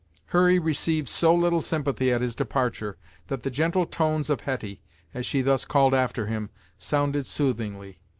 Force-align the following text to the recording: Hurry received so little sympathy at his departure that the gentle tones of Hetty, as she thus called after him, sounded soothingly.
Hurry 0.33 0.57
received 0.57 1.07
so 1.09 1.31
little 1.35 1.61
sympathy 1.61 2.11
at 2.11 2.21
his 2.21 2.33
departure 2.33 2.97
that 3.27 3.43
the 3.43 3.51
gentle 3.51 3.85
tones 3.85 4.31
of 4.31 4.41
Hetty, 4.41 4.81
as 5.13 5.27
she 5.27 5.43
thus 5.43 5.63
called 5.63 5.93
after 5.93 6.25
him, 6.25 6.49
sounded 6.79 7.27
soothingly. 7.27 7.99